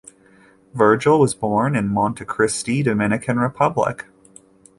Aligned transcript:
Virgil 0.73 1.19
was 1.19 1.35
born 1.35 1.75
in 1.75 1.87
Monte 1.87 2.25
Cristi, 2.25 2.81
Dominican 2.83 3.37
Republic. 3.37 4.07